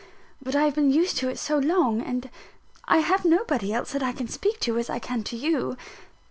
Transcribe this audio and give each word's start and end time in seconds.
But 0.41 0.55
I 0.55 0.63
have 0.63 0.73
been 0.73 0.89
used 0.89 1.17
to 1.17 1.29
it 1.29 1.37
so 1.37 1.59
long; 1.59 2.01
and 2.01 2.27
I 2.85 2.97
have 3.01 3.23
nobody 3.23 3.71
else 3.71 3.91
that 3.91 4.01
I 4.01 4.13
can 4.13 4.27
speak 4.27 4.59
to 4.61 4.79
as 4.79 4.89
I 4.89 4.97
can 4.97 5.21
to 5.25 5.37
you. 5.37 5.77